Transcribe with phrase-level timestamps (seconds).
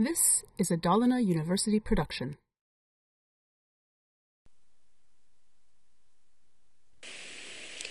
[0.00, 2.36] This is a Dalarna University production.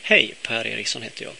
[0.01, 1.33] Hej, Per Eriksson heter jag.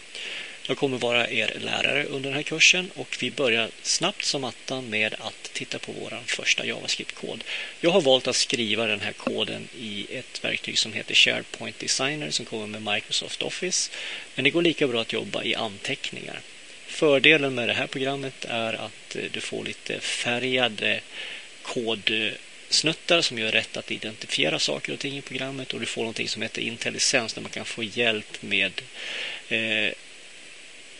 [0.67, 4.89] Jag kommer vara er lärare under den här kursen och vi börjar snabbt som attan
[4.89, 7.43] med att titta på vår första JavaScript-kod.
[7.81, 12.29] Jag har valt att skriva den här koden i ett verktyg som heter SharePoint Designer
[12.29, 13.91] som kommer med Microsoft Office.
[14.35, 16.41] Men det går lika bra att jobba i anteckningar.
[16.87, 21.01] Fördelen med det här programmet är att eh, du får lite färgade
[21.61, 26.29] kodsnuttar som gör rätt att identifiera saker och ting i programmet och du får någonting
[26.29, 28.81] som heter intelligens där man kan få hjälp med
[29.49, 29.93] eh,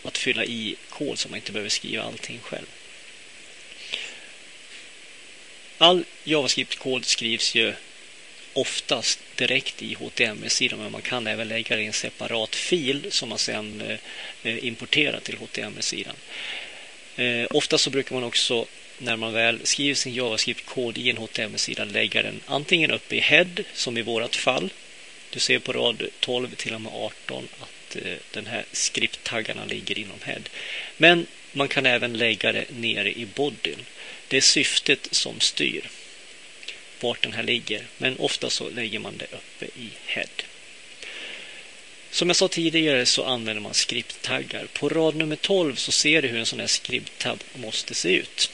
[0.04, 2.68] att fylla i kod så man inte behöver skriva allting själv.
[5.78, 7.74] All JavaScript-kod skrivs ju
[8.58, 13.30] oftast direkt i HTML-sidan men man kan även lägga det i en separat fil som
[13.30, 13.98] man sedan eh,
[14.44, 16.16] eh, importerar till HTML-sidan.
[17.16, 18.66] Eh, ofta så brukar man också
[18.98, 23.64] när man väl skriver sin JavaScript-kod i en HTML-sida lägga den antingen uppe i head
[23.74, 24.70] som i vårat fall.
[25.30, 27.98] Du ser på rad 12 till och med 18 att
[28.32, 30.42] den här skripttaggarna ligger inom head.
[30.98, 33.86] Men man kan även lägga det nere i bodyn.
[34.28, 35.90] Det är syftet som styr
[37.04, 37.86] vart den här ligger.
[37.98, 40.44] Men ofta så lägger man det uppe i head.
[42.12, 44.68] Som jag sa tidigare så använder man skripttaggar.
[44.74, 48.52] På rad nummer 12 så ser du hur en sån här skripttab måste se ut.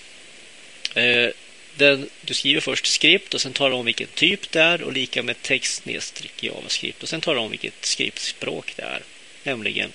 [0.95, 1.29] Eh,
[1.75, 4.93] den, du skriver först skript och sen talar du om vilken typ det är och
[4.93, 9.01] lika med text nedstreck JavaScript och sen talar du om vilket skriptspråk det är
[9.43, 9.91] nämligen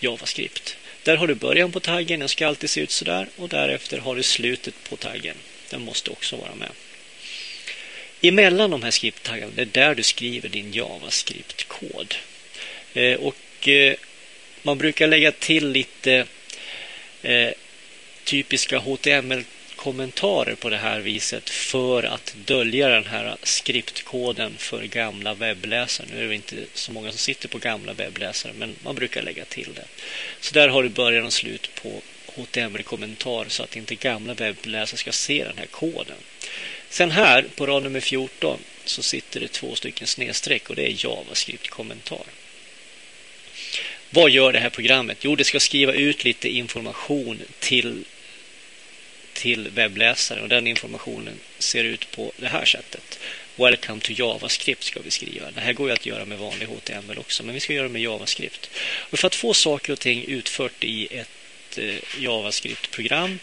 [0.00, 0.76] JavaScript.
[1.02, 4.16] Där har du början på taggen, den ska alltid se ut sådär och därefter har
[4.16, 5.36] du slutet på taggen.
[5.70, 6.70] Den måste också vara med.
[8.28, 12.14] Emellan de här skripttaggarna, det är där du skriver din JavaScript-kod.
[12.94, 13.94] Eh, och eh,
[14.62, 16.26] man brukar lägga till lite
[17.22, 17.50] eh,
[18.24, 19.44] typiska HTML
[19.76, 26.06] kommentarer på det här viset för att dölja den här skriptkoden för gamla webbläsare.
[26.12, 29.44] Nu är det inte så många som sitter på gamla webbläsare men man brukar lägga
[29.44, 29.84] till det.
[30.40, 35.12] Så där har du början och slut på HTML-kommentar så att inte gamla webbläsare ska
[35.12, 36.16] se den här koden.
[36.90, 41.04] Sen här på rad nummer 14 så sitter det två stycken snedstreck och det är
[41.04, 42.26] JavaScript-kommentar.
[44.10, 45.18] Vad gör det här programmet?
[45.20, 48.04] Jo, det ska skriva ut lite information till
[49.32, 53.18] till webbläsaren och den informationen ser ut på det här sättet.
[53.56, 55.50] Welcome to JavaScript ska vi skriva.
[55.50, 57.92] Det här går ju att göra med vanlig HTML också, men vi ska göra det
[57.92, 58.70] med JavaScript.
[59.10, 63.38] Och för att få saker och ting utfört i ett eh, JavaScript-program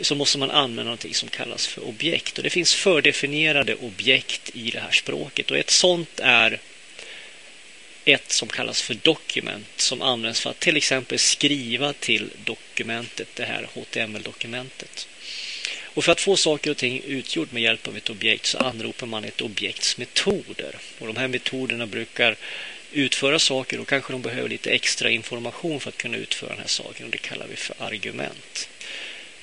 [0.00, 2.38] så måste man använda någonting som kallas för objekt.
[2.38, 6.60] Och Det finns fördefinierade objekt i det här språket och ett sånt är
[8.04, 13.44] ett som kallas för dokument som används för att till exempel skriva till dokumentet, det
[13.44, 15.08] här HTML-dokumentet.
[15.82, 19.06] Och för att få saker och ting utgjort med hjälp av ett objekt så anropar
[19.06, 20.78] man ett objekts metoder.
[20.98, 22.36] Och de här metoderna brukar
[22.92, 26.66] utföra saker och kanske de behöver lite extra information för att kunna utföra den här
[26.66, 28.68] saken och det kallar vi för argument.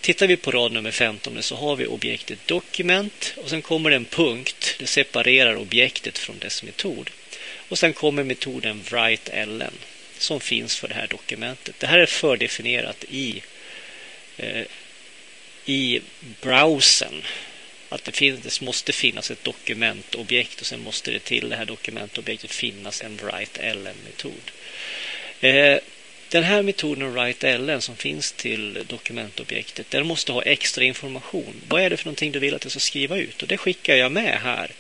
[0.04, 3.96] Tittar vi på rad nummer 15 så har vi objektet dokument och sen kommer det
[3.96, 4.76] en punkt.
[4.80, 7.10] Det separerar objektet från dess metod.
[7.70, 9.74] Och sen kommer metoden write-ln
[10.18, 11.76] som finns för det här dokumentet.
[11.80, 13.42] Det här är fördefinierat i
[14.38, 14.66] eh,
[15.66, 16.02] i
[16.42, 17.24] browsern
[17.90, 21.66] att det, finns, det måste finnas ett dokumentobjekt och sen måste det till det här
[21.66, 24.52] dokumentobjektet finnas en write-ln-metod.
[25.42, 25.78] Eh,
[26.34, 31.62] den här metoden write-ln som finns till dokumentobjektet den måste ha extra information.
[31.68, 33.42] Vad är det för någonting du vill att jag ska skriva ut?
[33.42, 34.72] Och det skickar jag med här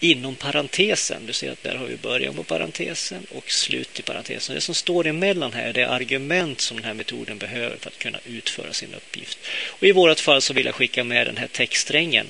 [0.00, 1.26] inom parentesen.
[1.26, 4.54] Du ser att där har vi början på parentesen och slut i parentesen.
[4.54, 8.18] Det som står emellan här är argument som den här metoden behöver för att kunna
[8.26, 9.38] utföra sin uppgift.
[9.66, 12.26] Och I vårt fall så vill jag skicka med den här textsträngen.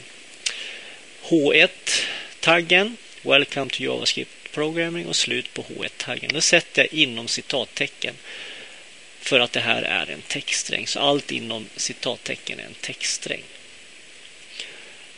[1.22, 6.30] H1-taggen, Welcome to JavaScript Programming och slut på H1-taggen.
[6.32, 8.14] Det sätter jag inom citattecken
[9.22, 10.86] för att det här är en textsträng.
[10.86, 13.42] Så allt inom citattecken är en textsträng.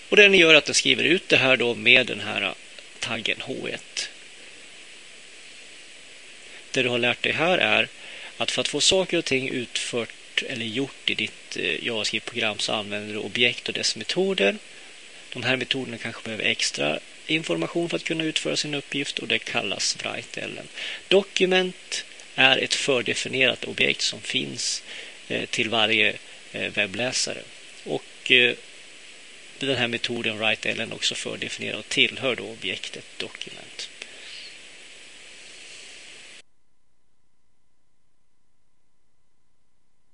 [0.09, 2.55] Och den gör att den skriver ut det här då med den här
[3.01, 4.09] taggen H1.
[6.71, 7.89] Det du har lärt dig här är
[8.37, 12.73] att för att få saker och ting utfört eller gjort i ditt eh, JavaScript-program så
[12.73, 14.57] använder du objekt och dess metoder.
[15.33, 19.39] De här metoderna kanske behöver extra information för att kunna utföra sin uppgift och det
[19.39, 20.69] kallas write-ellen.
[21.09, 24.83] Dokument är ett fördefinierat objekt som finns
[25.29, 26.17] eh, till varje
[26.53, 27.43] eh, webbläsare.
[27.85, 28.55] Och eh,
[29.59, 33.91] den här metoden WriteLN också fördefinierar och tillhör då objektet dokument.